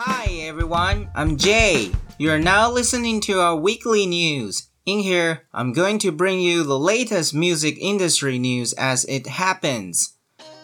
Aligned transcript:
Hi 0.00 0.26
everyone, 0.42 1.10
I'm 1.16 1.36
Jay. 1.36 1.90
You 2.18 2.30
are 2.30 2.38
now 2.38 2.70
listening 2.70 3.20
to 3.22 3.40
our 3.40 3.56
weekly 3.56 4.06
news. 4.06 4.68
In 4.86 5.00
here, 5.00 5.42
I'm 5.52 5.72
going 5.72 5.98
to 5.98 6.12
bring 6.12 6.40
you 6.40 6.62
the 6.62 6.78
latest 6.78 7.34
music 7.34 7.76
industry 7.80 8.38
news 8.38 8.72
as 8.74 9.04
it 9.06 9.26
happens. 9.26 10.14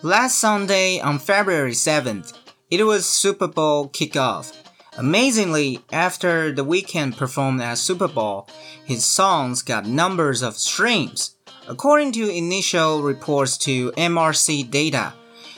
Last 0.02 0.38
Sunday 0.38 1.00
on 1.00 1.18
February 1.18 1.72
7th, 1.72 2.32
it 2.70 2.84
was 2.84 3.06
Super 3.06 3.48
Bowl 3.48 3.88
kickoff. 3.88 4.56
Amazingly, 4.96 5.80
after 5.90 6.52
The 6.52 6.64
Weeknd 6.64 7.16
performed 7.16 7.60
at 7.60 7.78
Super 7.78 8.06
Bowl, 8.06 8.48
his 8.84 9.04
songs 9.04 9.62
got 9.62 9.84
numbers 9.84 10.42
of 10.42 10.54
streams. 10.54 11.34
According 11.66 12.12
to 12.12 12.30
initial 12.30 13.02
reports 13.02 13.58
to 13.66 13.90
MRC 13.96 14.70
data, 14.70 15.12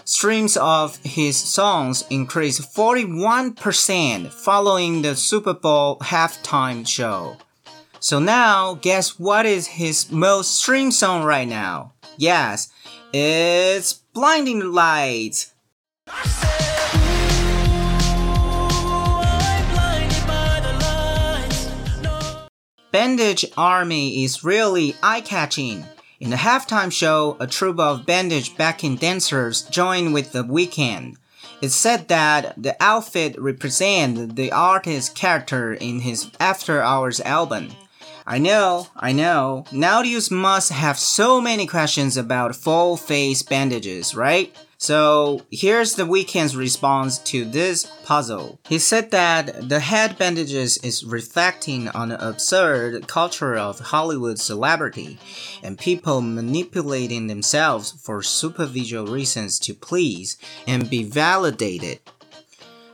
streams 0.06 0.56
of 0.56 0.96
his 1.04 1.36
songs 1.36 2.04
increased 2.10 2.74
41% 2.74 4.32
following 4.32 5.02
the 5.02 5.16
Super 5.16 5.52
Bowl 5.52 5.98
halftime 5.98 6.86
show. 6.86 7.36
So 7.98 8.20
now, 8.20 8.74
guess 8.74 9.18
what 9.18 9.46
is 9.46 9.66
his 9.66 10.10
most 10.12 10.60
streamed 10.62 10.94
song 10.94 11.24
right 11.24 11.48
now? 11.48 11.92
Yes, 12.16 12.72
it's 13.12 13.94
Blinding 14.14 14.72
Lights. 14.72 15.52
Bandage 22.92 23.44
Army 23.58 24.24
is 24.24 24.44
really 24.44 24.94
eye-catching. 25.02 25.84
In 26.18 26.30
the 26.30 26.36
halftime 26.36 26.90
show, 26.90 27.36
a 27.38 27.46
troupe 27.46 27.78
of 27.78 28.06
bandage 28.06 28.56
backing 28.56 28.96
dancers 28.96 29.62
joined 29.62 30.14
with 30.14 30.32
the 30.32 30.42
Weeknd. 30.42 31.16
It's 31.60 31.74
said 31.74 32.08
that 32.08 32.54
the 32.56 32.74
outfit 32.80 33.38
represents 33.38 34.34
the 34.34 34.50
artist's 34.50 35.10
character 35.10 35.74
in 35.74 36.00
his 36.00 36.30
After 36.40 36.80
Hours 36.80 37.20
album. 37.20 37.68
I 38.26 38.38
know, 38.38 38.86
I 38.96 39.12
know. 39.12 39.66
Now 39.70 40.00
you 40.00 40.20
must 40.30 40.72
have 40.72 40.98
so 40.98 41.38
many 41.38 41.66
questions 41.66 42.16
about 42.16 42.56
full 42.56 42.96
face 42.96 43.42
bandages, 43.42 44.14
right? 44.14 44.56
So 44.78 45.42
here's 45.50 45.94
the 45.94 46.02
Weeknd's 46.02 46.54
response 46.54 47.18
to 47.20 47.46
this 47.46 47.86
puzzle. 48.04 48.58
He 48.68 48.78
said 48.78 49.10
that 49.10 49.70
the 49.70 49.80
head 49.80 50.18
bandages 50.18 50.76
is 50.78 51.02
reflecting 51.04 51.88
on 51.88 52.10
the 52.10 52.28
absurd 52.28 53.08
culture 53.08 53.56
of 53.56 53.80
Hollywood 53.80 54.38
celebrity 54.38 55.18
and 55.62 55.78
people 55.78 56.20
manipulating 56.20 57.26
themselves 57.26 57.92
for 57.92 58.22
superficial 58.22 59.06
reasons 59.06 59.58
to 59.60 59.72
please 59.72 60.36
and 60.66 60.90
be 60.90 61.04
validated. 61.04 62.00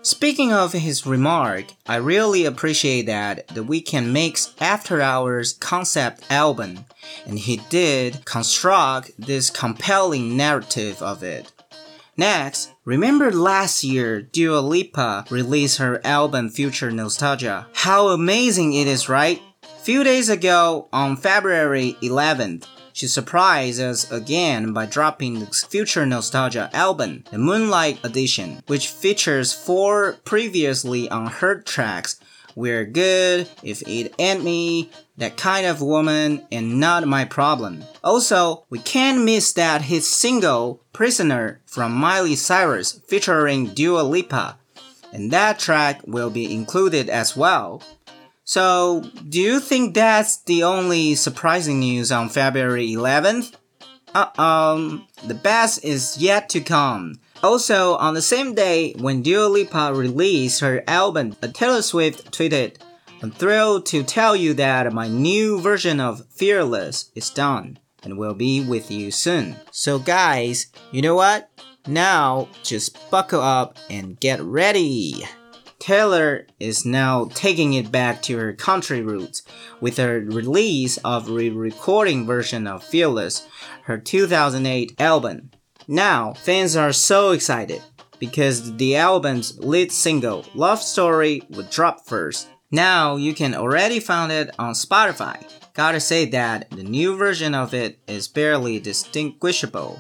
Speaking 0.04 0.52
of 0.52 0.72
his 0.72 1.06
remark, 1.06 1.66
I 1.86 1.96
really 1.96 2.44
appreciate 2.44 3.06
that 3.06 3.46
the 3.48 3.64
Weeknd 3.64 4.10
makes 4.10 4.52
After 4.60 5.00
Hours 5.00 5.52
concept 5.52 6.24
album, 6.28 6.86
and 7.24 7.38
he 7.38 7.58
did 7.70 8.24
construct 8.24 9.12
this 9.16 9.48
compelling 9.48 10.36
narrative 10.36 11.00
of 11.00 11.22
it. 11.22 11.52
Next, 12.16 12.74
remember 12.84 13.32
last 13.32 13.82
year 13.82 14.20
Dua 14.20 14.60
Lipa 14.60 15.24
released 15.30 15.78
her 15.78 15.98
album 16.04 16.50
Future 16.50 16.90
Nostalgia? 16.90 17.66
How 17.72 18.08
amazing 18.08 18.74
it 18.74 18.86
is, 18.86 19.08
right? 19.08 19.40
Few 19.80 20.04
days 20.04 20.28
ago, 20.28 20.88
on 20.92 21.16
February 21.16 21.96
11th, 22.02 22.66
she 22.92 23.06
surprised 23.06 23.80
us 23.80 24.10
again 24.12 24.74
by 24.74 24.84
dropping 24.84 25.40
the 25.40 25.46
Future 25.46 26.04
Nostalgia 26.04 26.68
album, 26.74 27.24
the 27.30 27.38
Moonlight 27.38 27.98
Edition, 28.04 28.62
which 28.66 28.88
features 28.88 29.54
four 29.54 30.18
previously 30.24 31.08
unheard 31.08 31.64
tracks 31.64 32.20
We're 32.54 32.84
Good, 32.84 33.48
If 33.62 33.82
It 33.86 34.14
Ain't 34.18 34.44
Me, 34.44 34.90
That 35.16 35.36
Kind 35.36 35.66
of 35.66 35.80
Woman, 35.80 36.46
and 36.50 36.78
Not 36.78 37.06
My 37.06 37.24
Problem. 37.24 37.84
Also, 38.04 38.64
we 38.70 38.78
can't 38.78 39.24
miss 39.24 39.52
that 39.54 39.82
his 39.82 40.08
single, 40.08 40.82
Prisoner, 40.92 41.60
from 41.66 41.92
Miley 41.92 42.34
Cyrus 42.36 43.00
featuring 43.06 43.68
Dua 43.68 44.02
Lipa, 44.02 44.58
and 45.12 45.30
that 45.30 45.58
track 45.58 46.00
will 46.06 46.30
be 46.30 46.52
included 46.52 47.08
as 47.08 47.36
well. 47.36 47.82
So, 48.44 49.10
do 49.28 49.40
you 49.40 49.60
think 49.60 49.94
that's 49.94 50.38
the 50.38 50.62
only 50.62 51.14
surprising 51.14 51.80
news 51.80 52.10
on 52.10 52.28
February 52.28 52.88
11th? 52.88 53.54
Uh 54.14 54.28
um, 54.38 55.06
the 55.26 55.34
best 55.34 55.84
is 55.84 56.18
yet 56.18 56.50
to 56.50 56.60
come. 56.60 57.18
Also, 57.42 57.96
on 57.96 58.14
the 58.14 58.22
same 58.22 58.54
day 58.54 58.92
when 58.98 59.20
Dua 59.20 59.48
Lipa 59.48 59.92
released 59.92 60.60
her 60.60 60.84
album, 60.86 61.34
uh, 61.42 61.48
Taylor 61.48 61.82
Swift 61.82 62.30
tweeted, 62.30 62.76
I'm 63.20 63.32
thrilled 63.32 63.84
to 63.86 64.04
tell 64.04 64.36
you 64.36 64.54
that 64.54 64.92
my 64.92 65.08
new 65.08 65.60
version 65.60 65.98
of 65.98 66.24
Fearless 66.30 67.10
is 67.16 67.30
done 67.30 67.80
and 68.04 68.16
will 68.16 68.34
be 68.34 68.64
with 68.64 68.92
you 68.92 69.10
soon. 69.10 69.56
So, 69.72 69.98
guys, 69.98 70.66
you 70.92 71.02
know 71.02 71.16
what? 71.16 71.50
Now, 71.88 72.48
just 72.62 73.10
buckle 73.10 73.40
up 73.40 73.76
and 73.90 74.20
get 74.20 74.40
ready. 74.40 75.24
Taylor 75.80 76.46
is 76.60 76.86
now 76.86 77.28
taking 77.34 77.72
it 77.72 77.90
back 77.90 78.22
to 78.22 78.38
her 78.38 78.52
country 78.52 79.02
roots 79.02 79.42
with 79.80 79.96
her 79.96 80.20
release 80.20 80.96
of 80.98 81.28
re-recording 81.28 82.24
version 82.24 82.68
of 82.68 82.84
Fearless, 82.84 83.48
her 83.84 83.98
2008 83.98 85.00
album. 85.00 85.50
Now, 85.88 86.34
fans 86.34 86.76
are 86.76 86.92
so 86.92 87.32
excited 87.32 87.82
because 88.18 88.76
the 88.76 88.96
album's 88.96 89.58
lead 89.58 89.90
single, 89.92 90.44
Love 90.54 90.80
Story, 90.80 91.42
would 91.50 91.70
drop 91.70 92.06
first. 92.06 92.48
Now 92.70 93.16
you 93.16 93.34
can 93.34 93.54
already 93.54 94.00
find 94.00 94.32
it 94.32 94.50
on 94.58 94.74
Spotify. 94.74 95.44
Gotta 95.74 96.00
say 96.00 96.26
that 96.26 96.70
the 96.70 96.82
new 96.82 97.16
version 97.16 97.54
of 97.54 97.74
it 97.74 97.98
is 98.06 98.28
barely 98.28 98.78
distinguishable 98.78 99.98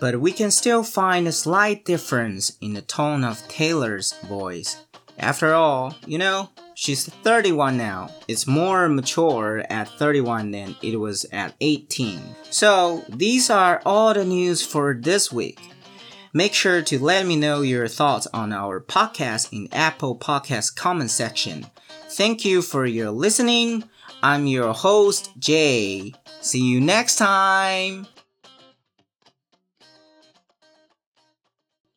but 0.00 0.18
we 0.18 0.32
can 0.32 0.50
still 0.50 0.82
find 0.82 1.28
a 1.28 1.32
slight 1.32 1.84
difference 1.84 2.56
in 2.60 2.72
the 2.72 2.82
tone 2.82 3.22
of 3.22 3.46
Taylor's 3.46 4.14
voice. 4.24 4.78
After 5.18 5.52
all, 5.52 5.94
you 6.06 6.16
know, 6.16 6.48
she's 6.80 7.06
31 7.06 7.76
now. 7.76 8.08
It's 8.26 8.46
more 8.46 8.88
mature 8.88 9.62
at 9.68 9.88
31 9.98 10.50
than 10.50 10.74
it 10.82 10.96
was 10.96 11.26
at 11.30 11.54
18. 11.60 12.22
So, 12.48 13.04
these 13.08 13.50
are 13.50 13.82
all 13.84 14.14
the 14.14 14.24
news 14.24 14.64
for 14.64 14.94
this 14.94 15.30
week. 15.30 15.60
Make 16.32 16.54
sure 16.54 16.80
to 16.80 16.98
let 16.98 17.26
me 17.26 17.36
know 17.36 17.60
your 17.60 17.86
thoughts 17.86 18.26
on 18.32 18.52
our 18.52 18.80
podcast 18.80 19.52
in 19.52 19.68
Apple 19.72 20.16
Podcast 20.16 20.74
comment 20.74 21.10
section. 21.10 21.66
Thank 22.08 22.44
you 22.46 22.62
for 22.62 22.86
your 22.86 23.10
listening. 23.10 23.84
I'm 24.22 24.46
your 24.46 24.72
host, 24.72 25.32
Jay. 25.38 26.14
See 26.40 26.62
you 26.62 26.80
next 26.80 27.16
time. 27.16 28.06